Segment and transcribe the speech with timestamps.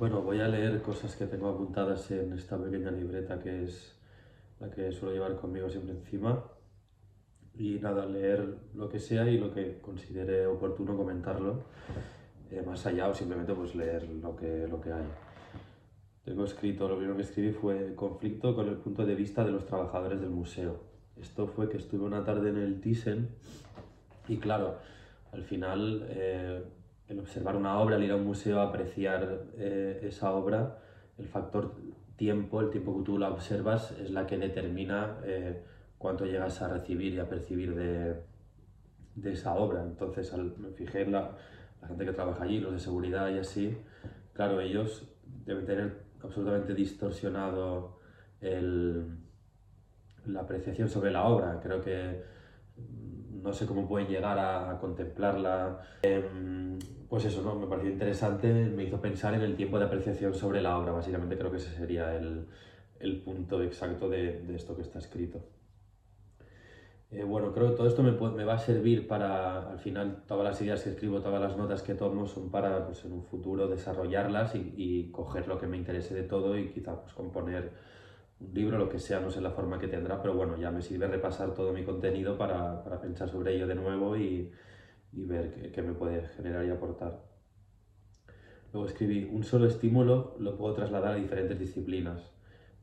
[0.00, 4.00] Bueno, voy a leer cosas que tengo apuntadas en esta pequeña libreta que es
[4.58, 6.42] la que suelo llevar conmigo siempre encima.
[7.54, 11.64] Y nada, leer lo que sea y lo que considere oportuno comentarlo
[12.50, 15.04] eh, más allá o simplemente pues leer lo que, lo que hay.
[16.24, 19.66] Tengo escrito, lo primero que escribí fue conflicto con el punto de vista de los
[19.66, 20.80] trabajadores del museo.
[21.20, 23.28] Esto fue que estuve una tarde en el Thyssen
[24.28, 24.78] y claro,
[25.30, 26.64] al final eh,
[27.10, 30.78] el observar una obra, el ir a un museo apreciar eh, esa obra,
[31.18, 31.74] el factor
[32.16, 35.64] tiempo, el tiempo que tú la observas, es la que determina eh,
[35.98, 38.14] cuánto llegas a recibir y a percibir de,
[39.16, 39.82] de esa obra.
[39.82, 41.36] Entonces, al, me fijé en la,
[41.82, 43.76] la, gente que trabaja allí, los de seguridad y así,
[44.32, 45.08] claro, ellos
[45.44, 47.98] deben tener absolutamente distorsionado
[48.40, 49.18] el,
[50.26, 51.58] la apreciación sobre la obra.
[51.60, 52.22] Creo que
[53.42, 55.80] no sé cómo pueden llegar a, contemplarla.
[56.02, 57.56] Eh, pues eso, ¿no?
[57.56, 61.36] Me pareció interesante, me hizo pensar en el tiempo de apreciación sobre la obra, básicamente
[61.36, 62.46] creo que ese sería el,
[63.00, 65.44] el punto exacto de, de, esto que está escrito.
[67.10, 70.62] Eh, bueno, creo que todo esto me, va a servir para, al final, todas las
[70.62, 74.54] ideas que escribo, todas las notas que tomo son para, pues en un futuro, desarrollarlas
[74.54, 77.72] y, y coger lo que me interese de todo y quizá pues componer
[78.40, 80.82] un libro, lo que sea, no sé la forma que tendrá, pero bueno, ya me
[80.82, 84.50] sirve repasar todo mi contenido para, para pensar sobre ello de nuevo y,
[85.12, 87.22] y ver qué, me puede generar y aportar.
[88.72, 92.22] Luego escribí, un solo estímulo lo puedo trasladar a diferentes disciplinas.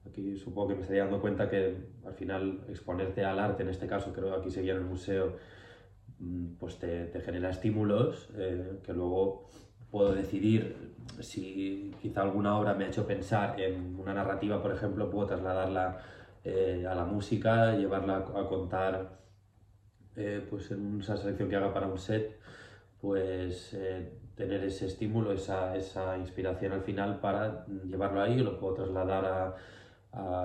[0.05, 3.87] Aquí supongo que me estaría dando cuenta que al final exponerte al arte, en este
[3.87, 5.37] caso creo que aquí seguía en el museo,
[6.19, 9.49] mm, pues te, te genera estímulos eh, que luego
[9.91, 15.09] puedo decidir si quizá alguna obra me ha hecho pensar en una narrativa, por ejemplo,
[15.09, 15.99] puedo trasladarla
[16.43, 19.19] eh, a la música, llevarla a contar
[20.15, 22.39] eh, pues en esa selección que haga para un set,
[22.99, 28.75] pues eh, tener ese estímulo, esa, esa, inspiración al final para llevarlo ahí, lo puedo
[28.75, 29.55] trasladar a,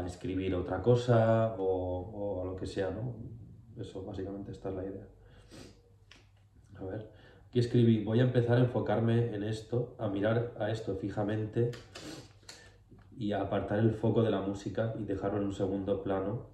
[0.00, 3.14] a escribir otra cosa o, o, a lo que sea, ¿no?
[3.80, 5.06] Eso básicamente esta es la idea.
[6.76, 7.10] A ver,
[7.52, 11.70] aquí escribí, voy a empezar a enfocarme en esto, a mirar a esto fijamente
[13.14, 16.46] y a apartar el foco de la música y dejarlo en un segundo plano,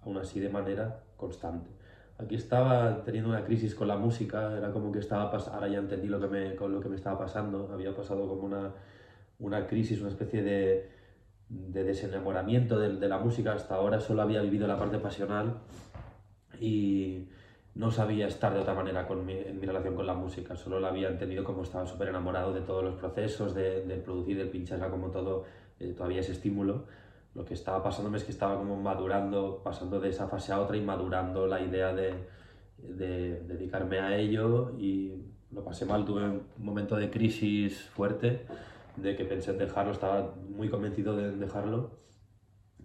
[0.00, 1.68] aún así de manera constante.
[2.16, 5.80] Aquí estaba teniendo una crisis con la música, era como que estaba pasando, ahora ya
[5.80, 8.72] entendí lo que me, con lo que me estaba pasando, había pasado como una,
[9.38, 10.88] una crisis, una especie de,
[11.50, 15.58] de desenamoramiento de, de, la música, hasta ahora solo había vivido la parte pasional
[16.58, 17.28] y
[17.74, 20.78] no sabía estar de otra manera con mi, en mi relación con la música, solo
[20.78, 24.78] la había entendido como estaba súper enamorado de todos los procesos, de, producir, de pinchar,
[24.78, 25.44] era como todo,
[25.80, 26.84] eh, todavía ese estímulo.
[27.34, 30.76] Lo que estaba pasándome es que estaba como madurando, pasando de esa fase a otra
[30.76, 32.12] y madurando la idea de,
[32.76, 38.44] de, dedicarme a ello y lo pasé mal, tuve un momento de crisis fuerte,
[38.96, 41.92] de que pensé en dejarlo, estaba muy convencido de dejarlo,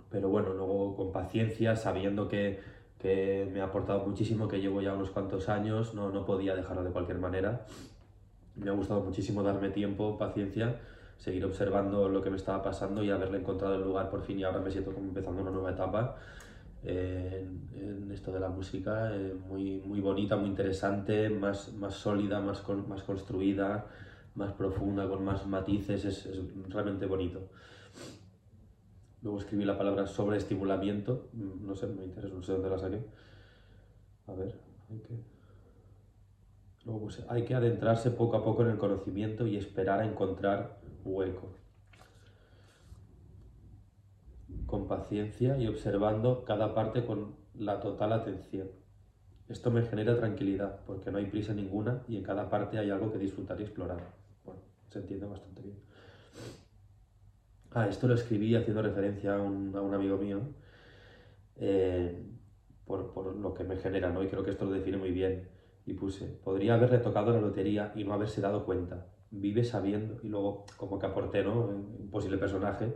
[0.10, 2.60] pero bueno, luego con paciencia, sabiendo que,
[3.00, 6.84] que me ha aportado muchísimo, que llevo ya unos cuantos años, no, no podía dejarlo
[6.84, 7.66] de cualquier manera.
[8.56, 10.80] Me ha gustado muchísimo darme tiempo, paciencia
[11.18, 14.44] seguir observando lo que me estaba pasando y haberle encontrado el lugar por fin y
[14.44, 16.16] ahora me siento como empezando una nueva etapa
[16.84, 22.40] en, en, esto de la música, eh, muy, muy bonita, muy interesante, más, más sólida,
[22.40, 23.86] más, con, más construida,
[24.36, 27.50] más profunda, con más matices, es, es realmente bonito.
[29.22, 33.02] Luego escribí la palabra sobreestimulamiento, no sé, me interesa, no sé dónde la saqué.
[34.28, 35.38] A ver, hay que...
[36.86, 40.80] Luego puse, hay que adentrarse poco a poco en el conocimiento y esperar a encontrar
[41.04, 41.50] hueco.
[44.66, 48.70] Con paciencia y observando cada parte con la total atención.
[49.50, 53.12] Esto me genera tranquilidad porque no hay prisa ninguna y en cada parte hay algo
[53.12, 54.14] que disfrutar y explorar.
[54.46, 55.78] Bueno, se entiende bastante bien.
[57.78, 60.40] Ah, esto lo escribí haciendo referencia a un, a un amigo mío
[61.58, 62.24] eh,
[62.86, 64.24] por, por, lo que me genera, ¿no?
[64.24, 65.48] Y creo que esto lo define muy bien.
[65.86, 70.30] Y puse, podría haberle tocado la lotería y no haberse dado cuenta vive sabiendo, y
[70.30, 71.66] luego como que aporté, ¿no?
[71.66, 72.94] Un posible personaje,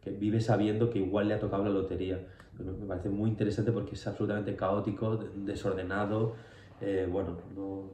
[0.00, 2.24] que vive sabiendo que igual le ha tocado la lotería.
[2.58, 6.34] Me parece muy interesante porque es absolutamente caótico, desordenado,
[6.80, 7.90] eh, bueno, no,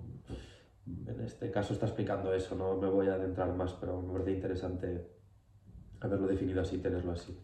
[1.06, 4.32] en este caso está explicando eso, no me voy a adentrar más, pero me parece
[4.32, 5.15] interesante
[6.00, 7.36] haberlo definido así, tenerlo así.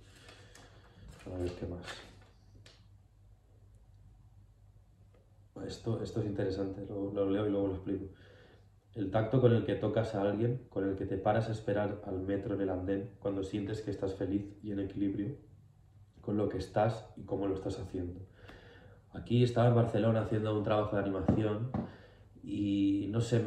[1.26, 1.82] A ver qué más.
[5.66, 8.06] Esto, esto es interesante, lo, lo leo y luego lo explico.
[8.94, 12.02] El tacto con el que tocas a alguien, con el que te paras a esperar
[12.04, 15.36] al metro en el andén cuando sientes que estás feliz y en equilibrio
[16.22, 18.20] con lo que estás y cómo lo estás haciendo.
[19.12, 21.70] Aquí estaba en Barcelona haciendo un trabajo de animación
[22.42, 23.44] y no sé,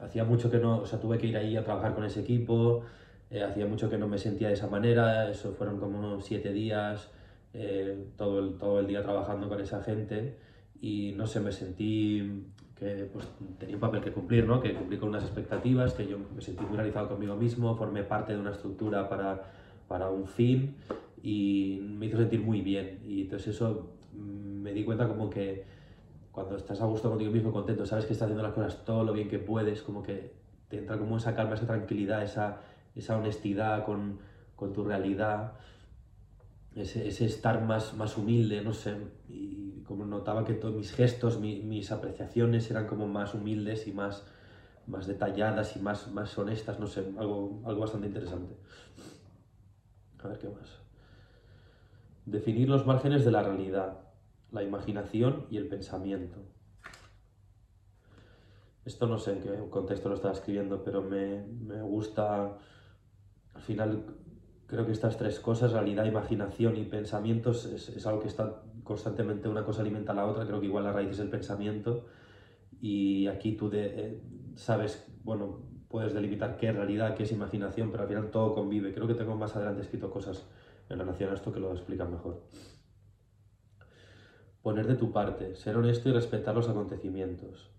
[0.00, 2.82] hacía mucho que no, o sea, tuve que ir ahí a trabajar con ese equipo,
[3.30, 6.52] eh, hacía mucho que no me sentía de esa manera, eso fueron como unos siete
[6.52, 7.10] días,
[7.52, 10.36] eh, todo, el, todo el día trabajando con esa gente
[10.80, 12.44] y no sé, me sentí
[12.78, 13.26] que pues,
[13.58, 14.60] tenía un papel que cumplir, ¿no?
[14.60, 18.34] que cumplí con unas expectativas, que yo me sentí muy realizado conmigo mismo, formé parte
[18.34, 19.42] de una estructura para,
[19.88, 20.76] para un fin
[21.22, 23.00] y me hizo sentir muy bien.
[23.06, 25.64] Y entonces eso mm, me di cuenta como que
[26.30, 29.14] cuando estás a gusto contigo mismo, contento, sabes que estás haciendo las cosas todo lo
[29.14, 30.34] bien que puedes, como que
[30.68, 32.60] te entra como esa calma, esa tranquilidad, esa,
[32.96, 34.18] esa honestidad con,
[34.72, 35.52] tu realidad,
[36.74, 38.96] ese, ese, estar más, más humilde, no sé,
[39.28, 44.24] y como notaba que todos mis gestos, mis apreciaciones eran como más humildes y más,
[44.86, 48.56] más detalladas y más, más honestas, no sé, algo, algo bastante interesante.
[50.18, 50.80] A ver qué más.
[52.24, 54.06] Definir los márgenes de la realidad
[54.52, 56.38] la imaginación y el pensamiento.
[58.84, 62.56] Esto no sé en qué contexto lo estaba escribiendo, pero me, me gusta,
[63.56, 64.04] al final
[64.66, 69.48] creo que estas tres cosas, realidad, imaginación y pensamientos, es, es, algo que está constantemente,
[69.48, 72.06] una cosa alimenta a la otra, creo que igual la raíz es el pensamiento
[72.80, 74.22] y aquí tú eh,
[74.54, 78.94] sabes, bueno, puedes delimitar qué es realidad, qué es imaginación, pero al final todo convive.
[78.94, 80.46] Creo que tengo más adelante escrito cosas
[80.88, 82.42] en relación a esto que lo explican mejor
[84.66, 87.70] poner de tu parte, ser honesto y respetar los acontecimientos.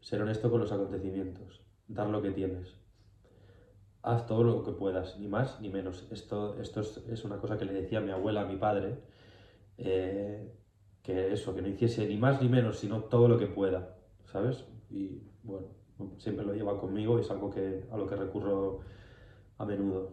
[0.00, 2.76] Ser honesto con los acontecimientos, dar lo que tienes.
[4.06, 6.06] Haz todo lo que puedas, ni más ni menos.
[6.12, 9.00] Esto, esto es, una cosa que le decía a mi abuela, a mi padre,
[9.78, 10.48] eh,
[11.02, 14.64] que eso, que no hiciese ni más ni menos, sino todo lo que pueda, ¿sabes?
[14.90, 15.66] Y bueno,
[16.18, 18.78] siempre lo lleva conmigo y es algo que, a lo que recurro
[19.58, 20.12] a menudo.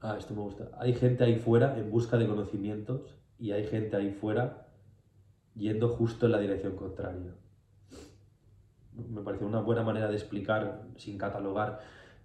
[0.00, 0.68] Ah, esto me gusta.
[0.80, 4.66] Hay gente ahí fuera en busca de conocimientos y hay gente ahí fuera
[5.54, 7.32] yendo justo en la dirección contraria.
[8.92, 11.80] Me parece una buena manera de explicar, sin catalogar,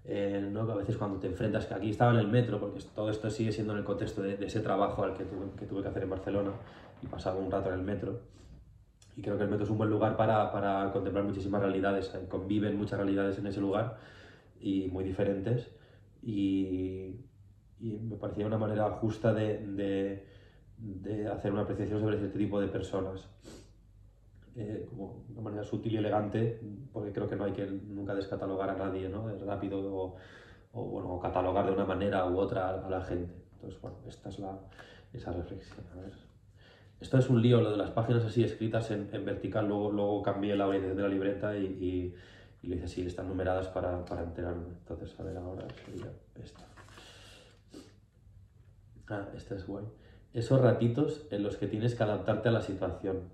[0.06, 0.66] eh, ¿no?
[0.66, 3.30] que a veces cuando te enfrentas, que aquí estaba en el metro, porque todo esto
[3.30, 6.04] sigue siendo en el contexto de, ese trabajo al que tuve, que tuve, que hacer
[6.04, 6.52] en Barcelona
[7.02, 8.20] y pasaba un rato en el metro.
[9.16, 12.26] Y creo que el metro es un buen lugar para, para contemplar muchísimas realidades, eh,
[12.30, 13.98] conviven muchas realidades en ese lugar
[14.60, 15.70] y muy diferentes.
[16.24, 17.16] Y,
[17.80, 20.32] y me parecía una manera justa de, de
[20.82, 23.28] de hacer una apreciación sobre este tipo de personas.
[24.56, 26.60] Eh, como de una manera sutil y elegante,
[26.92, 29.30] porque creo que no hay que nunca descatalogar a nadie, ¿no?
[29.30, 30.18] Es rápido o,
[30.74, 33.34] o, bueno, catalogar de una manera u otra a, la gente.
[33.54, 34.60] Entonces, bueno, esta es la,
[35.14, 35.86] esa reflexión.
[35.94, 36.14] A ver.
[37.00, 40.22] Esto es un lío, lo de las páginas así escritas en, en vertical, luego, luego
[40.22, 42.16] cambié la orientación de la libreta y, y,
[42.62, 44.68] y lo hice así, están numeradas para, para enterarme.
[44.68, 46.12] Entonces, a ver, ahora sería
[46.44, 46.68] esta.
[49.08, 49.86] Ah, esta es guay
[50.34, 53.30] esos ratitos en los que tienes que adaptarte a la situación.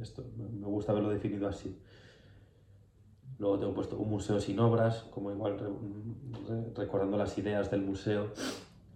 [0.00, 1.76] Esto me gusta haberlo definido así.
[3.38, 5.56] Luego tengo puesto un museo sin obras, como igual
[6.74, 8.32] recordando las ideas del museo.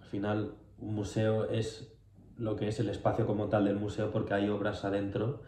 [0.00, 1.93] Al final, un museo es
[2.37, 5.43] lo que es el espacio como tal del museo porque hay obras adentro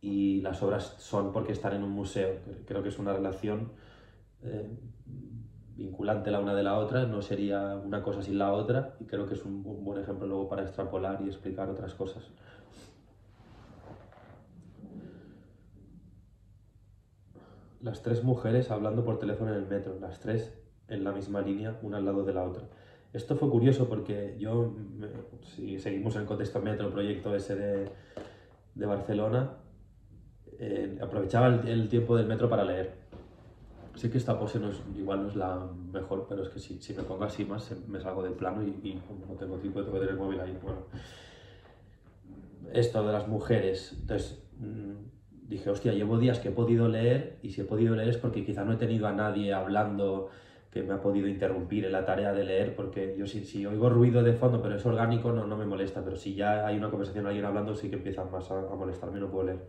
[0.00, 2.40] y las obras son porque están en un museo.
[2.66, 3.72] Creo que es una relación
[4.42, 4.68] eh,
[5.76, 9.26] vinculante la una de la otra, no sería una cosa sin la otra y creo
[9.26, 12.24] que es un, buen ejemplo luego para extrapolar y explicar otras cosas.
[17.86, 20.52] Las tres mujeres hablando por teléfono en el metro, las tres
[20.88, 22.64] en la misma línea, una al lado de la otra.
[23.12, 24.74] Esto fue curioso porque yo,
[25.54, 27.88] si seguimos en el contexto metro, el proyecto ese de,
[28.74, 29.58] de Barcelona,
[30.58, 33.06] eh, aprovechaba el tiempo del metro para leer
[33.94, 36.80] Sí que esta pose no es, igual no es la mejor, pero es que si,
[36.80, 39.92] si me pongo así más me salgo del plano y, y no tengo tiempo de
[39.92, 40.58] tener el móvil ahí.
[40.60, 40.80] Bueno,
[42.72, 45.15] esto de las mujeres, entonces mmm,
[45.48, 48.44] dije, hostia, llevo días que he podido leer y si he podido leer es porque
[48.44, 50.28] quizá no he tenido a nadie hablando
[50.70, 53.88] que me ha podido interrumpir en la tarea de leer, porque yo si, si oigo
[53.88, 56.90] ruido de fondo, pero es orgánico, no, no me molesta, pero si ya hay una
[56.90, 59.60] conversación, alguien hablando, sí que empieza más a, a molestarme, no puedo leer.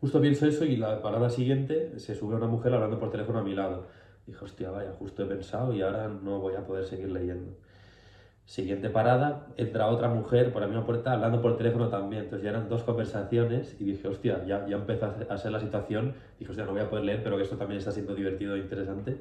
[0.00, 3.42] Justo pienso eso y la parada siguiente se sube una mujer hablando por teléfono a
[3.42, 3.86] mi lado.
[4.26, 7.58] Dije, hostia, vaya, justo he pensado y ahora no voy a poder seguir leyendo.
[8.46, 12.22] Siguiente parada, entra otra mujer por la misma puerta hablando por teléfono también.
[12.22, 16.14] Entonces ya eran dos conversaciones y dije, hostia, ya, ya empezó a ser la situación.
[16.38, 18.60] Dije, hostia, no voy a poder leer, pero que esto también está siendo divertido e
[18.60, 19.18] interesante.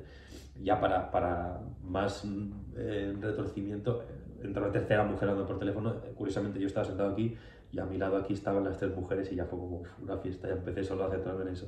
[0.61, 2.23] Ya para, para más
[2.77, 4.03] eh, retorcimiento,
[4.43, 5.95] entra una tercera mujer hablando por teléfono.
[6.15, 7.35] Curiosamente yo estaba sentado aquí
[7.71, 10.47] y a mi lado aquí estaban las tres mujeres y ya fue como una fiesta,
[10.47, 11.67] ya empecé solo a centrarme en eso.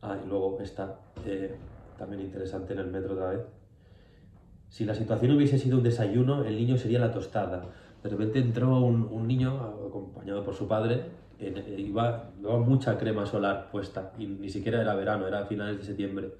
[0.00, 1.54] Ah, y luego está eh,
[1.98, 3.40] también interesante en el metro otra vez.
[4.74, 7.64] Si la situación hubiese sido un desayuno, el niño sería la tostada.
[8.02, 9.52] De repente entró un, un niño
[9.86, 11.04] acompañado por su padre,
[11.38, 15.84] en, iba, llevaba mucha crema solar puesta y ni siquiera era verano, era finales de
[15.84, 16.32] septiembre.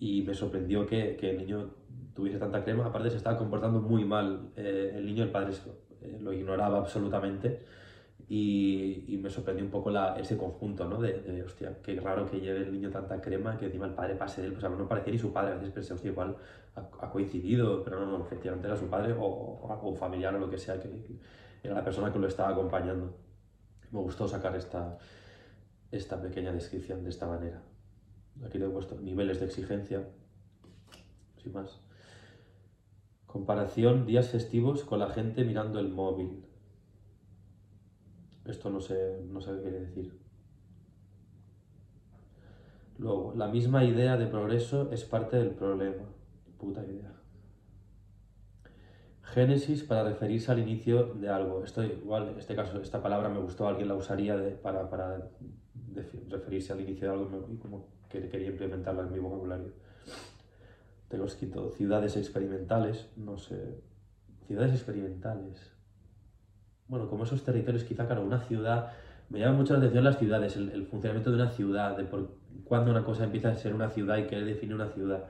[0.00, 1.70] y me sorprendió que, que, el niño
[2.12, 2.86] tuviese tanta crema.
[2.86, 5.52] Aparte se estaba comportando muy mal eh, el niño, el padre
[6.02, 7.60] eh, lo ignoraba absolutamente
[8.32, 11.00] y, y, me sorprendió un poco la, ese conjunto, ¿no?
[11.00, 14.14] De, de, hostia, qué raro que lleve el niño tanta crema que encima el padre
[14.14, 14.52] pase de él.
[14.52, 16.36] Pues no parecía ni su padre, a veces pensé, hostia, igual
[16.76, 20.38] ha, ha, coincidido, pero no, no, efectivamente era su padre o, o, o familiar o
[20.38, 20.88] lo que sea, que
[21.60, 23.18] era la persona que lo estaba acompañando.
[23.90, 24.96] Me gustó sacar esta,
[25.90, 27.60] esta pequeña descripción de esta manera.
[28.46, 30.08] Aquí te he puesto niveles de exigencia,
[31.42, 31.80] sin más.
[33.26, 36.44] Comparación días festivos con la gente mirando el móvil.
[38.50, 40.18] Esto no sé, no sé qué quiere decir.
[42.98, 46.04] Luego, la misma idea de progreso es parte del problema.
[46.58, 47.14] Puta idea.
[49.22, 51.64] Génesis para referirse al inicio de algo.
[51.64, 55.30] Esto igual, en este caso, esta palabra me gustó, alguien la usaría para, para
[56.28, 59.72] referirse al inicio de algo y como que quería implementarla en mi vocabulario.
[61.08, 63.80] Tengo escrito ciudades experimentales, no sé,
[64.46, 65.79] ciudades experimentales.
[66.90, 68.90] Bueno, como esos territorios, quizá, claro, una ciudad,
[69.28, 72.32] me llama mucho la atención las ciudades, el, funcionamiento de una ciudad, de por
[72.64, 75.22] cuándo una cosa empieza a ser una ciudad y qué define una ciudad.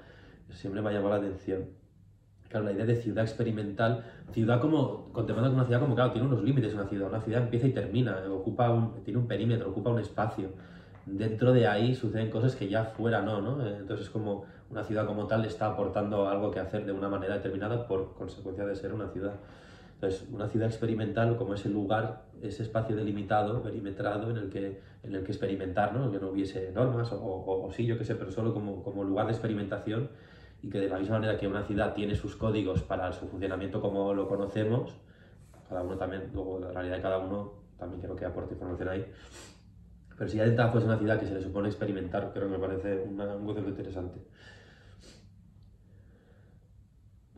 [0.48, 1.66] Siempre me ha llamado la atención
[2.48, 6.26] claro, la idea de ciudad experimental, ciudad como, contemplando como una ciudad como, claro, tiene
[6.26, 10.00] unos límites una ciudad, una ciudad empieza y termina, ocupa tiene un perímetro, ocupa un
[10.00, 10.48] espacio.
[11.04, 13.66] Dentro de ahí suceden cosas que ya fuera no, ¿no?
[13.66, 17.34] Entonces es como una ciudad como tal está aportando algo que hacer de una manera
[17.34, 19.34] determinada por consecuencia de ser una ciudad.
[20.00, 25.14] Entonces, una ciudad experimental como ese lugar, ese espacio delimitado, perimetrado, en el que, en
[25.14, 26.10] el que experimentar, ¿no?
[26.10, 29.04] Que no hubiese normas, o, o, o sí, yo qué sé, pero solo como, como
[29.04, 30.08] lugar de experimentación
[30.62, 33.82] y que de la misma manera que una ciudad tiene sus códigos para su funcionamiento
[33.82, 34.94] como lo conocemos,
[35.68, 39.04] cada uno también, luego la realidad de cada uno también creo que aporte información ahí.
[40.16, 42.56] Pero si ya de entrada fuese una ciudad que se le supone experimentar, creo que
[42.56, 44.18] me parece una, un concepto interesante.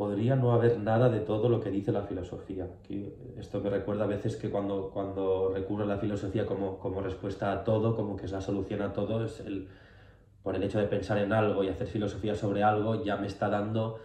[0.03, 2.67] Podría no haber nada de todo lo que dice la filosofía.
[3.39, 7.53] Esto me recuerda a veces que cuando, cuando recurro a la filosofía como, como respuesta
[7.53, 9.69] a todo, como que es la solución a todo, es el,
[10.43, 13.49] por el hecho de pensar en algo y hacer filosofía sobre algo, ya me está
[13.49, 14.01] dando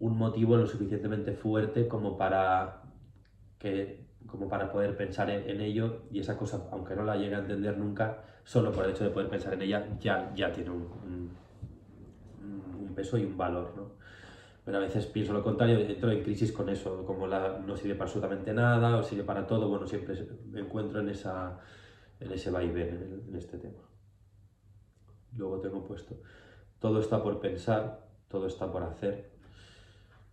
[0.00, 2.82] un motivo lo suficientemente fuerte como para,
[3.58, 7.36] que, como para poder pensar en, en ello y esa cosa, aunque no la llegue
[7.36, 10.68] a entender nunca, solo por el hecho de poder pensar en ella ya, ya tiene
[10.68, 11.30] un, un,
[12.82, 13.72] un peso y un valor.
[13.74, 14.01] ¿no?
[14.64, 18.04] Pero a veces pienso lo contrario, entro en crisis con eso, como no sirve para
[18.04, 20.14] absolutamente nada o sirve para todo, bueno, siempre
[20.50, 21.58] me encuentro en, esa,
[22.20, 23.82] en ese vaivén en, en este tema.
[25.36, 26.14] Luego tengo puesto,
[26.78, 29.32] todo está por pensar, todo está por hacer.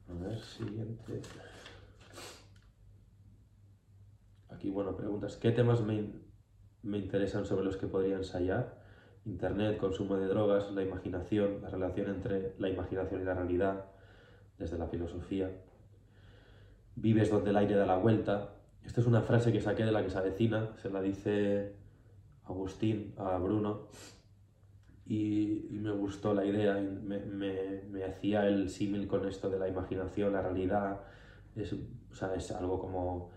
[0.10, 1.22] A ver, siguiente.
[4.50, 6.12] Aquí, bueno, preguntas, ¿qué temas me,
[6.84, 8.80] me interesan sobre los que podría ensayar?
[9.26, 13.86] Internet, consumo de drogas, la imaginación, la relación entre la imaginación y la realidad,
[14.60, 15.50] desde la filosofía.
[16.96, 18.56] Vives donde el aire da la vuelta.
[18.84, 21.76] Esta es una frase que saqué de la que se avecina, se la dice
[22.46, 23.88] Agustín a Bruno,
[25.06, 29.68] y, me gustó la idea, me, me, me hacía el símil con esto de la
[29.68, 31.00] imaginación, la realidad,
[31.56, 33.32] es, o sea, es algo como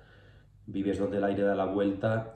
[0.67, 2.35] vives donde el aire da la vuelta,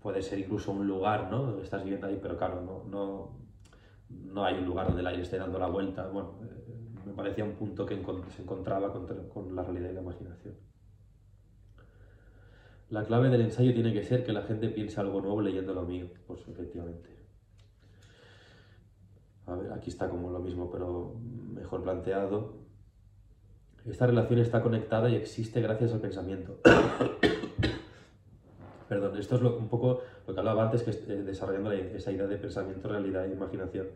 [0.00, 1.60] puede ser incluso un lugar, ¿no?
[1.60, 3.36] Estás viviendo ahí, pero claro, no, no,
[4.08, 6.08] no hay un lugar donde el aire esté dando la vuelta.
[6.08, 6.38] Bueno,
[7.06, 8.00] me parecía un punto que
[8.34, 10.54] se encontraba con, la realidad y la imaginación.
[12.90, 15.82] La clave del ensayo tiene que ser que la gente piense algo nuevo leyendo lo
[15.82, 17.08] mío, pues efectivamente.
[19.46, 21.14] A ver, aquí está como lo mismo, pero
[21.54, 22.60] mejor planteado.
[23.86, 26.60] Esta relación está conectada y existe gracias al pensamiento.
[28.88, 32.26] Perdón, esto es lo, un poco lo que hablaba antes, que eh, desarrollando esa idea
[32.26, 33.88] de pensamiento, realidad e imaginación.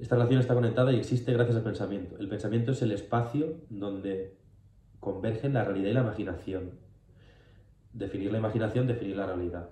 [0.00, 2.16] Esta relación está conectada y existe gracias al pensamiento.
[2.18, 4.34] El pensamiento es el espacio donde
[4.98, 6.70] convergen la realidad y la imaginación.
[7.92, 9.68] Definir la imaginación, definir la realidad.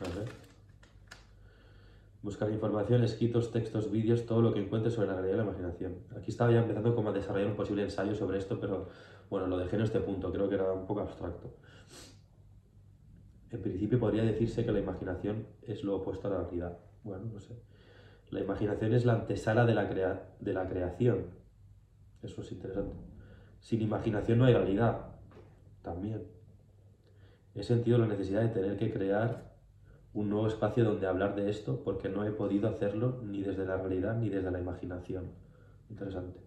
[0.00, 0.28] Ver.
[2.20, 5.94] Buscar información, escritos, textos, vídeos, todo lo que encuentres sobre la realidad y la imaginación.
[6.14, 8.90] Aquí estaba ya empezando como a desarrollar un posible ensayo sobre esto, pero
[9.30, 11.54] bueno, lo dejé en este punto, creo que era un poco abstracto.
[13.50, 16.76] En principio podría decirse que la imaginación es lo opuesto a la realidad.
[17.02, 17.54] Bueno, no sé.
[18.30, 21.26] La imaginación es la antesala de la, crea de la creación.
[22.22, 22.96] Eso es interesante.
[23.60, 25.06] Sin imaginación no hay realidad.
[25.82, 26.22] También.
[27.54, 29.48] He sentido la necesidad de tener que crear
[30.12, 33.76] un nuevo espacio donde hablar de esto porque no he podido hacerlo ni desde la
[33.76, 35.30] realidad ni desde la imaginación.
[35.90, 36.40] Interesante.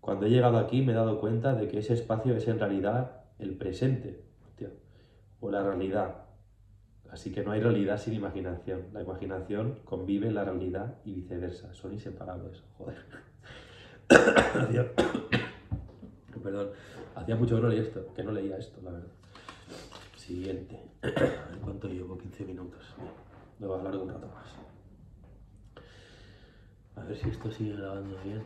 [0.00, 3.24] Cuando he llegado aquí me he dado cuenta de que ese espacio es en realidad
[3.38, 4.26] el presente,
[5.40, 6.25] o la realidad.
[7.10, 8.86] Así que no hay realidad sin imaginación.
[8.92, 11.72] La imaginación convive en la realidad y viceversa.
[11.74, 12.62] Son inseparables.
[12.76, 13.04] Joder.
[14.08, 14.92] hacía...
[16.42, 16.70] Perdón.
[17.14, 19.08] Hacía mucho que no esto, que no leía esto, la verdad.
[20.16, 20.80] Siguiente.
[21.02, 22.18] ¿En cuánto llevo?
[22.18, 22.94] 15 minutos.
[23.58, 24.54] Me voy a hablar un rato más.
[26.96, 28.42] A ver si esto sigue grabando bien.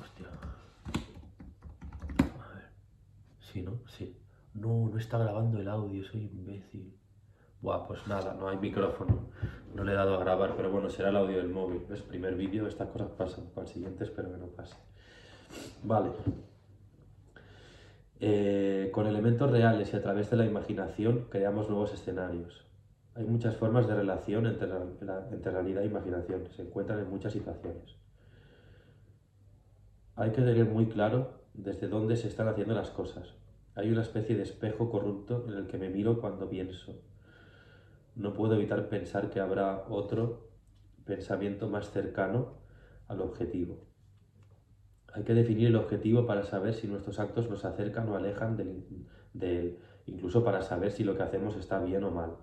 [0.00, 0.26] Hostia.
[2.18, 2.64] A ver.
[3.40, 3.80] Sí, ¿no?
[3.86, 4.16] Sí.
[4.54, 6.96] No, no está grabando el audio, soy imbécil.
[7.60, 9.30] Buah, pues nada, no hay micrófono.
[9.74, 11.82] No le he dado a grabar, pero bueno, será el audio del móvil.
[11.90, 13.46] Es primer vídeo, estas cosas pasan.
[13.54, 14.76] Para el siguiente espero que no pase.
[15.82, 16.10] Vale.
[18.18, 22.64] Eh, con elementos reales y a través de la imaginación creamos nuevos escenarios.
[23.14, 24.68] Hay muchas formas de relación entre,
[25.30, 26.48] entre realidad e imaginación.
[26.50, 27.96] Se encuentran en muchas situaciones.
[30.14, 33.34] Hay que tener muy claro desde dónde se están haciendo las cosas.
[33.74, 36.98] Hay una especie de espejo corrupto en el que me miro cuando pienso.
[38.16, 40.48] No puedo evitar pensar que habrá otro
[41.04, 42.54] pensamiento más cercano
[43.08, 43.84] al objetivo.
[45.12, 49.60] Hay que definir el objetivo para saber si nuestros actos nos acercan o alejan de
[49.60, 52.36] él, incluso para saber si lo que hacemos está bien o mal.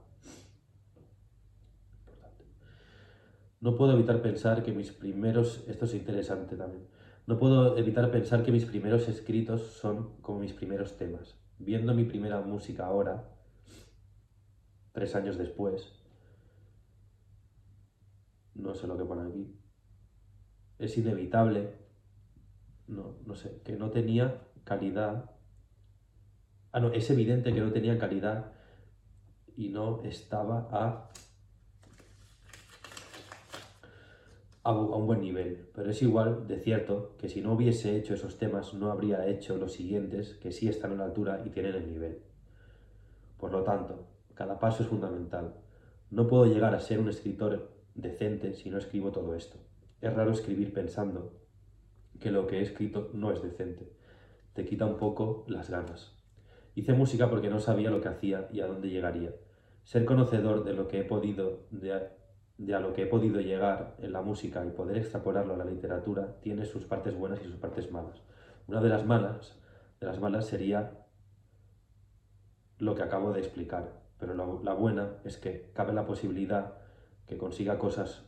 [3.59, 6.87] No puedo evitar pensar que mis primeros, esto es interesante también,
[7.25, 11.35] no puedo evitar pensar que mis primeros escritos son como mis primeros temas.
[11.57, 13.32] Viendo mi primera música ahora,
[14.93, 15.91] tres años después,
[18.55, 19.53] no sé lo que pone aquí,
[20.79, 21.73] es inevitable,
[22.87, 25.31] no, no sé, que no tenía calidad.
[26.71, 28.53] Ah, no, es evidente que no tenía calidad
[29.55, 31.09] y no estaba a
[34.63, 38.37] a un buen nivel, pero es igual de cierto que si no hubiese hecho esos
[38.37, 41.91] temas no habría hecho los siguientes que sí están a la altura y tienen el
[41.91, 42.19] nivel.
[43.37, 45.55] Por lo tanto, cada paso es fundamental.
[46.09, 49.57] No puedo llegar a ser un escritor decente si no escribo todo esto.
[50.01, 51.33] Es raro escribir pensando
[52.19, 53.91] que lo que he escrito no es decente.
[54.53, 56.13] Te quita un poco las ganas.
[56.75, 59.33] Hice música porque no sabía lo que hacía y a dónde llegaría.
[59.83, 64.13] Ser conocedor de lo que he podido, de a lo que he podido llegar en
[64.13, 67.91] la música y poder extrapolarlo a la literatura tiene sus partes buenas y sus partes
[67.91, 68.21] malas.
[68.67, 69.59] Una de las malas,
[69.99, 70.99] de las malas sería
[72.77, 76.77] lo que acabo de explicar, pero la, buena es que cabe la posibilidad
[77.27, 78.23] que consiga cosas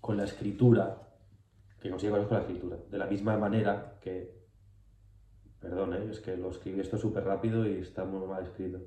[0.00, 1.02] con la escritura,
[1.80, 4.36] que consiga cosas con la escritura, de la misma manera que,
[5.60, 6.08] perdón, ¿eh?
[6.10, 8.80] es que lo escribí esto súper rápido y está muy mal escrito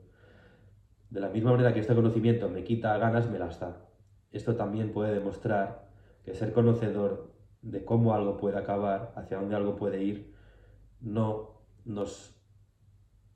[1.10, 3.86] de la misma manera que este conocimiento me quita ganas, me las da.
[4.32, 5.90] Esto también puede demostrar
[6.24, 10.36] que ser conocedor de cómo algo puede acabar, hacia dónde algo puede ir,
[11.02, 12.40] no nos,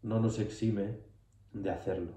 [0.01, 0.99] no nos exime
[1.53, 2.11] de hacerlo.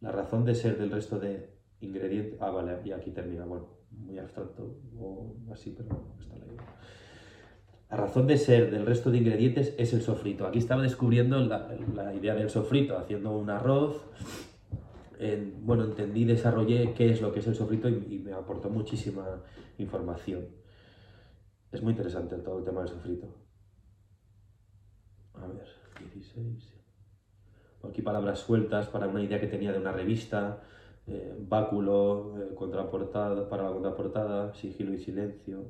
[0.00, 2.38] La razón de ser del resto de ingredientes...
[2.40, 3.44] Ah, vale, y aquí termina.
[3.44, 6.62] Bueno, muy abstracto o así, pero está leído.
[7.90, 10.46] La razón de ser del resto de ingredientes es el sofrito.
[10.46, 14.04] Aquí estaba descubriendo la, idea del sofrito, haciendo un arroz.
[15.60, 19.42] bueno, entendí, desarrollé qué es lo que es el sofrito y, me aportó muchísima
[19.78, 20.48] información.
[21.70, 23.28] Es muy interesante todo el tema del sofrito.
[25.34, 25.66] A ver,
[26.12, 26.75] 16.
[27.88, 30.62] Aquí palabras sueltas para una idea que tenía de una revista,
[31.06, 35.66] eh, báculo, eh, contraportada, para la contraportada, sigilo y silencio,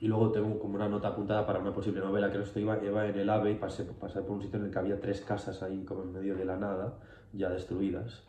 [0.00, 3.06] y luego tengo como una nota apuntada para una posible novela, que esto iba, iba
[3.06, 5.62] en el AVE y pasé, pasé por un sitio en el que había tres casas
[5.62, 6.98] ahí como en medio de la nada,
[7.32, 8.24] ya destruidas,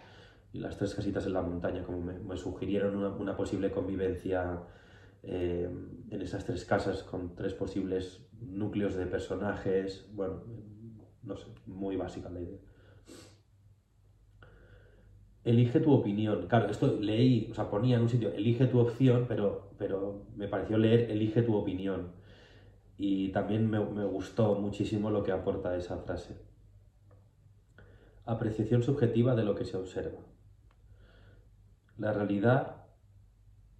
[0.52, 4.60] y las tres casitas en la montaña, como me, me sugirieron una, una, posible convivencia
[5.24, 5.70] eh,
[6.10, 10.44] en esas tres casas con tres posibles núcleos de personajes, bueno,
[11.24, 12.60] no sé, muy básica la idea.
[15.44, 16.48] Elige tu opinión.
[16.48, 20.48] Claro, esto leí, o sea, ponía en un sitio, elige tu opción, pero, pero me
[20.48, 22.12] pareció leer, elige tu opinión.
[22.98, 26.38] Y también me, me gustó muchísimo lo que aporta esa frase.
[28.26, 30.20] Apreciación subjetiva de lo que se observa.
[31.98, 32.86] La realidad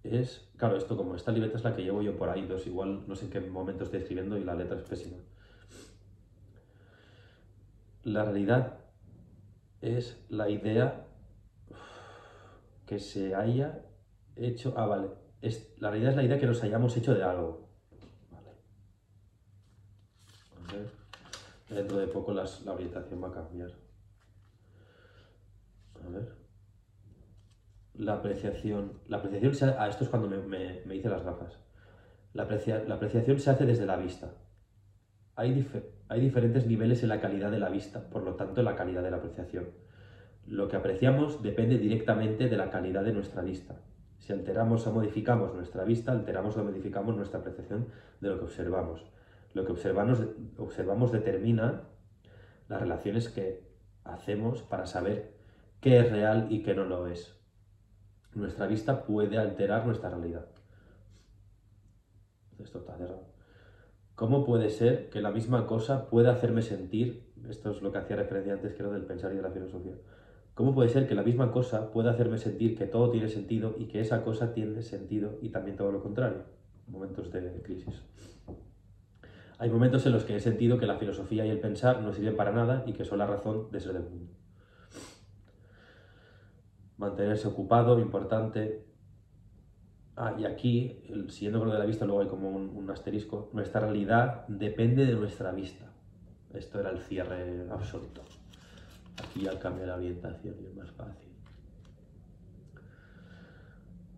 [0.02, 3.04] es, claro, esto como esta libreta es la que llevo yo por ahí, entonces igual
[3.06, 5.18] no sé en qué momento estoy escribiendo y la letra es pésima.
[8.04, 8.78] La realidad
[9.80, 11.06] es la idea
[12.86, 13.84] que se haya
[14.36, 14.74] hecho...
[14.76, 15.08] Ah, vale.
[15.40, 17.68] Es, la realidad es la idea que nos hayamos hecho de algo.
[18.30, 18.50] Vale.
[20.68, 20.90] A ver.
[21.68, 23.70] Dentro de poco las, la orientación va a cambiar.
[26.04, 26.36] A ver.
[27.94, 29.00] La apreciación.
[29.08, 31.58] La apreciación se ah, esto es cuando me, me, me hice las gafas.
[32.32, 34.34] La, aprecia, la, apreciación se hace desde la vista.
[35.34, 35.66] Hay,
[36.12, 39.02] Hay diferentes niveles en la calidad de la vista, por lo tanto en la calidad
[39.02, 39.70] de la apreciación.
[40.46, 43.76] Lo que apreciamos depende directamente de la calidad de nuestra vista.
[44.18, 47.86] Si alteramos o modificamos nuestra vista, alteramos o modificamos nuestra apreciación
[48.20, 49.10] de lo que observamos.
[49.54, 50.22] Lo que observamos,
[50.58, 51.84] observamos determina
[52.68, 53.62] las relaciones que
[54.04, 55.32] hacemos para saber
[55.80, 57.40] qué es real y qué no lo es.
[58.34, 60.44] Nuestra vista puede alterar nuestra realidad.
[62.58, 63.31] Esto está cerrado.
[64.22, 68.14] ¿Cómo puede ser que la misma cosa pueda hacerme sentir, esto es lo que hacía
[68.14, 69.94] referencia antes creo del pensar y de la filosofía,
[70.54, 73.86] ¿cómo puede ser que la misma cosa pueda hacerme sentir que todo tiene sentido y
[73.86, 76.44] que esa cosa tiene sentido y también todo lo contrario?
[76.86, 78.00] Momentos de crisis.
[79.58, 82.36] Hay momentos en los que he sentido que la filosofía y el pensar no sirven
[82.36, 84.32] para nada y que son la razón de ser del mundo.
[86.96, 88.86] Mantenerse ocupado, importante,
[90.16, 93.48] Ah, y aquí, siguiendo con lo de la vista, luego hay como un, asterisco.
[93.52, 95.86] Nuestra realidad depende de nuestra vista.
[96.52, 98.22] Esto era el cierre absoluto.
[99.22, 101.30] Aquí ya cambia la orientación y es más fácil.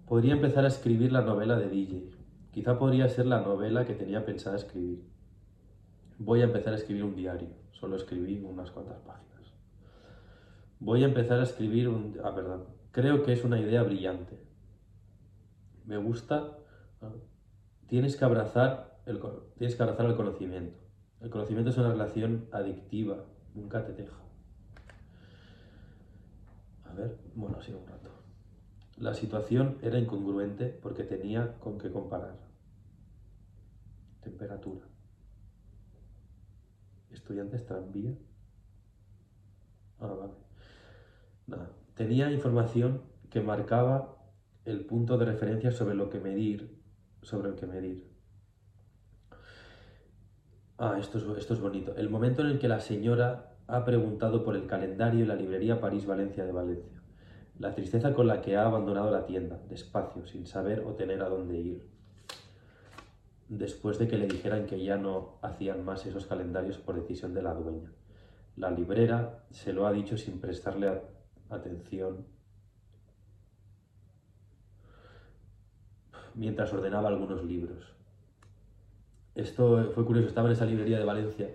[0.06, 2.10] Podría empezar a escribir la novela de DJ.
[2.50, 5.04] Quizá podría ser la novela que tenía pensada escribir.
[6.18, 7.48] Voy a empezar a escribir un diario.
[7.72, 9.52] Solo escribí unas cuantas páginas.
[10.80, 12.18] Voy a empezar a escribir un...
[12.22, 12.64] Ah, perdón.
[12.90, 14.43] Creo que es una idea brillante
[15.84, 16.58] me gusta,
[17.86, 19.20] tienes que abrazar el,
[19.56, 20.78] tienes que abrazar el conocimiento.
[21.20, 24.16] El conocimiento es una relación adictiva, nunca te deja.
[26.84, 28.10] A ver, bueno, sido un rato.
[28.98, 32.38] La situación era incongruente porque tenía con qué comparar.
[34.20, 34.86] Temperatura.
[37.10, 38.12] Estudiantes tranvía.
[39.98, 40.32] Ah, vale.
[41.46, 41.70] Nada.
[41.94, 44.13] Tenía información que marcaba
[44.64, 46.80] el punto de referencia sobre lo que medir,
[47.22, 48.08] sobre el que medir.
[50.78, 51.94] Ah, esto es, esto es bonito.
[51.96, 55.80] El momento en el que la señora ha preguntado por el calendario en la librería
[55.80, 57.00] París-Valencia de Valencia.
[57.58, 61.28] La tristeza con la que ha abandonado la tienda, despacio, sin saber o tener a
[61.28, 61.88] dónde ir.
[63.48, 67.42] Después de que le dijeran que ya no hacían más esos calendarios por decisión de
[67.42, 67.92] la dueña.
[68.56, 71.02] La librera se lo ha dicho sin prestarle
[71.50, 72.33] atención
[76.34, 77.94] mientras ordenaba algunos libros.
[79.34, 81.48] Esto fue curioso, estaba en esa librería de Valencia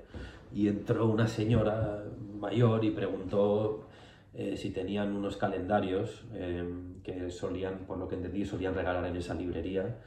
[0.54, 2.04] y entró una señora
[2.39, 3.88] mayor y preguntó
[4.34, 6.63] eh, si tenían unos calendarios eh,
[7.04, 9.98] que solían, por lo que entendí, solían regalar en esa librería.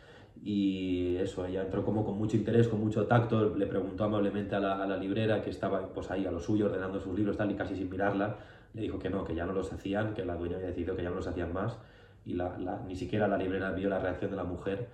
[0.45, 4.61] Y eso, ella entró como con mucho interés, con mucho tacto, le preguntó amablemente a
[4.61, 7.55] la, a librera que estaba pues ahí a lo suyo ordenando sus libros tal y
[7.55, 8.39] casi sin mirarla,
[8.75, 11.03] le dijo que no, que ya no los hacían, que la dueña había decidido que
[11.03, 11.79] ya no los hacían más
[12.25, 14.89] y la, ni siquiera la librera vio la reacción de la mujer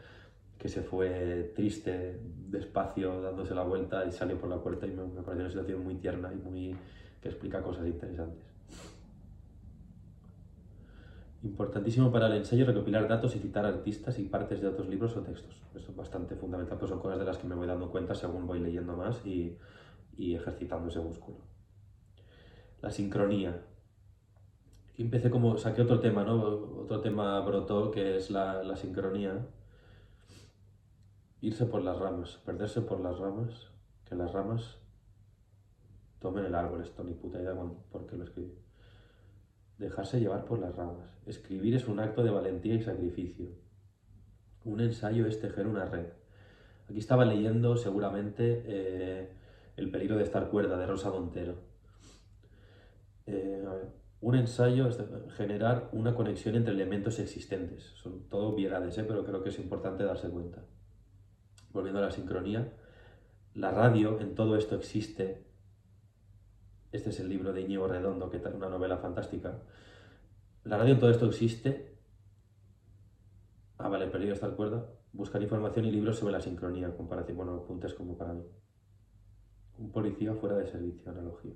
[0.59, 5.05] que se fue triste, despacio, dándose la vuelta y salió por la puerta y me,
[5.05, 6.77] me pareció una situación muy tierna y muy
[7.23, 8.45] que explica cosas interesantes.
[11.45, 15.23] Importantísimo para el ensayo recopilar datos y citar artistas y partes de otros libros o
[15.23, 15.63] textos.
[15.75, 18.47] Eso es bastante fundamental, pues son cosas de las que me voy dando cuenta según
[18.47, 19.57] voy leyendo más y,
[20.17, 21.39] y ejercitando ese músculo.
[22.83, 23.63] La sincronía
[25.03, 26.43] empecé como, saqué otro tema, ¿no?
[26.83, 29.47] Otro tema brotó que es la, la sincronía.
[31.41, 33.71] Irse por las ramas, perderse por las ramas,
[34.05, 34.79] que las ramas
[36.19, 37.55] tomen el árbol, esto ni puta idea
[37.91, 38.59] por qué lo escribí.
[39.79, 41.17] Dejarse llevar por las ramas.
[41.27, 43.47] Escribir es un acto de valentía y sacrificio.
[44.65, 46.07] Un ensayo es tejer una red.
[46.89, 49.29] Aquí estaba leyendo seguramente eh,
[49.77, 51.55] El peligro de estar cuerda de Rosa Montero.
[53.27, 54.08] Eh, a ver.
[54.21, 54.99] Un ensayo es
[55.37, 57.85] generar una conexión entre elementos existentes.
[57.95, 59.05] Son todo obviedades, ¿eh?
[59.07, 60.65] pero creo que es importante darse cuenta.
[61.73, 62.73] Volviendo a la sincronía,
[63.55, 65.47] la radio en todo esto existe.
[66.91, 69.63] Este es el libro de Íñigo Redondo, que es una novela fantástica.
[70.65, 71.97] La radio en todo esto existe.
[73.79, 74.85] Ah, vale, perdido esta cuerda.
[75.13, 78.43] Buscar información y libros sobre la sincronía, comparación, bueno, apuntes como para mí.
[79.79, 81.55] Un policía fuera de servicio, analogía.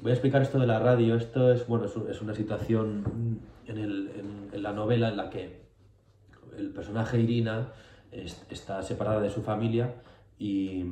[0.00, 1.16] Voy a explicar esto de la radio.
[1.16, 5.68] Esto es, bueno, es una situación en, la novela en la que
[6.56, 7.72] el personaje Irina
[8.12, 9.94] está separada de su familia
[10.38, 10.84] y,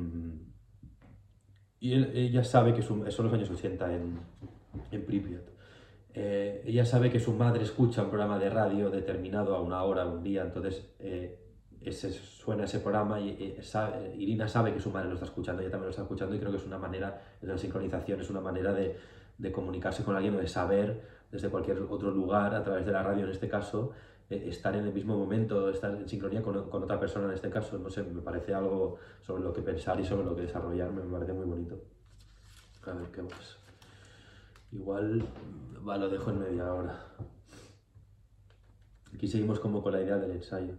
[1.79, 4.19] y ella sabe que son los años 80 en,
[4.91, 5.57] en Pripyat.
[6.13, 10.07] Eh, ella sabe que su madre escucha un programa de radio determinado a una hora,
[10.07, 11.46] un día, entonces eh,
[11.81, 13.57] ese, suena ese programa y
[14.17, 16.51] Irina sabe que su madre lo está escuchando, ella también lo está escuchando y creo
[16.51, 18.97] que es una manera, de la sincronización, es una manera de,
[19.51, 23.25] comunicarse con alguien o de saber desde cualquier otro lugar, a través de la radio
[23.25, 23.91] en este caso,
[24.29, 27.77] eh, estar en el mismo momento, estar en sincronía con, otra persona en este caso,
[27.77, 31.01] no sé, me parece algo sobre lo que pensar y sobre lo que desarrollar, me
[31.01, 31.79] parece muy bonito.
[32.85, 33.57] A ver qué más.
[34.71, 35.23] Igual
[35.87, 37.05] va, lo dejo en media hora.
[39.13, 40.73] Aquí seguimos como con la idea del ensayo.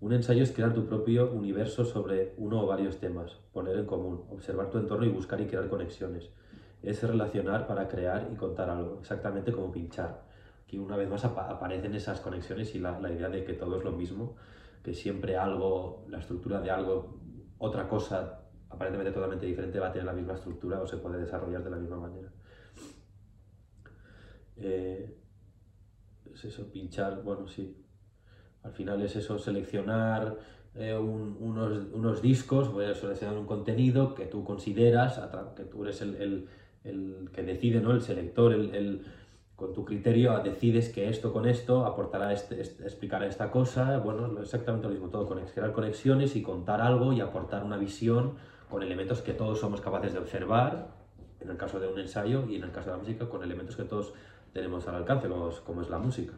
[0.00, 4.24] Un ensayo es crear tu propio universo sobre uno o varios temas, poner en común,
[4.30, 6.30] observar tu entorno y buscar y crear conexiones.
[6.82, 10.22] Es relacionar para crear y contar algo, exactamente como pinchar.
[10.62, 13.82] Aquí una vez más aparecen esas conexiones y la, la idea de que todo es
[13.82, 14.36] lo mismo,
[14.84, 17.18] que siempre algo, la estructura de algo,
[17.58, 21.64] otra cosa aparentemente totalmente diferente va a tener la misma estructura o se puede desarrollar
[21.64, 22.30] de la misma manera.
[24.56, 25.18] Eh,
[26.32, 27.84] es eso, pinchar, bueno, sí,
[28.62, 30.36] al final es eso, seleccionar
[30.74, 35.20] eh, unos, unos, discos, voy a seleccionar un contenido que tú consideras,
[35.56, 36.48] que tú eres el,
[37.32, 37.92] que decide, ¿no?
[37.92, 39.04] el selector, el,
[39.56, 44.40] con tu criterio decides que esto con esto aportará, este, este, explicará esta cosa, bueno,
[44.40, 48.34] exactamente lo mismo, todo, crear conexiones y contar algo y aportar una visión
[48.70, 50.88] con elementos que todos somos capaces de observar,
[51.40, 53.76] en el caso de un ensayo, y en el caso de la música, con elementos
[53.76, 54.12] que todos
[54.52, 55.28] tenemos al alcance,
[55.64, 56.34] como es la música.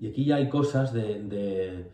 [0.00, 1.90] Y aquí ya hay cosas de,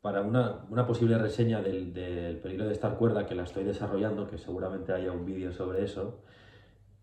[0.00, 4.28] para una, una, posible reseña del, del, peligro de estar cuerda que la estoy desarrollando,
[4.28, 6.20] que seguramente haya un vídeo sobre eso.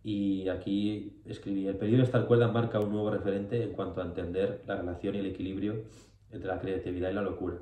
[0.01, 4.05] Y aquí escribí, el peligro de estar cuerda marca un nuevo referente en cuanto a
[4.05, 5.83] entender la relación y el equilibrio
[6.31, 7.57] entre la creatividad y la locura.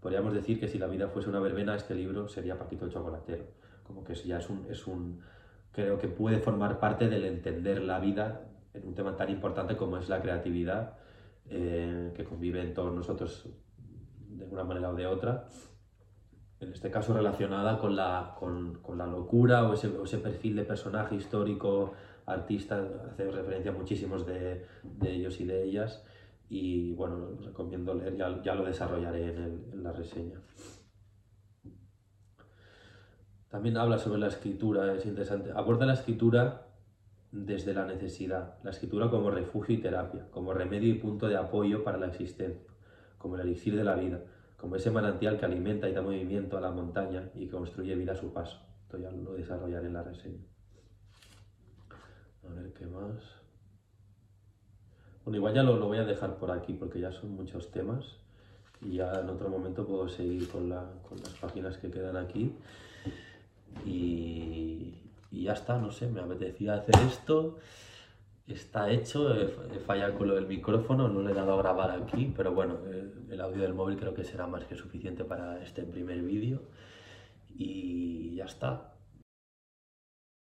[0.00, 3.44] Podríamos decir que si la vida fuese una verbena, este libro sería Paquito el Chocolatero.
[3.82, 5.20] Como que ya es un, es un,
[5.70, 9.98] creo que puede formar parte del entender la vida en un tema tan importante como
[9.98, 10.94] es la creatividad
[11.54, 13.48] eh, que conviven todos nosotros
[14.28, 15.46] de una manera o de otra,
[16.60, 21.16] en este caso relacionada con la, con, con la locura o ese, perfil de personaje
[21.16, 21.92] histórico,
[22.24, 26.04] artista, hace referencia a muchísimos de, de ellos y de ellas,
[26.48, 30.40] y bueno, recomiendo leer, ya, ya lo desarrollaré en la reseña.
[33.50, 35.50] También habla sobre la escritura, es interesante.
[35.54, 36.71] Aborda la escritura
[37.32, 41.82] desde la necesidad, la escritura como refugio y terapia, como remedio y punto de apoyo
[41.82, 42.70] para la existencia,
[43.16, 44.20] como el elixir de la vida,
[44.58, 48.16] como ese manantial que alimenta y da movimiento a la montaña y construye vida a
[48.16, 48.60] su paso.
[48.82, 50.44] Esto ya lo desarrollaré en la reseña.
[52.46, 53.16] A ver qué más.
[55.24, 58.18] Bueno, igual ya lo, voy a dejar por aquí porque ya son muchos temas
[58.82, 62.54] y ya en otro momento puedo seguir con, con las páginas que quedan aquí.
[63.86, 67.58] Y, y ya está, no sé, me apetecía hacer esto,
[68.46, 69.48] está hecho, he,
[69.86, 72.78] fallado con lo del micrófono, no le he dado a grabar aquí, pero bueno,
[73.30, 76.60] el, audio del móvil creo que será más que suficiente para este primer vídeo
[77.56, 78.91] y ya está.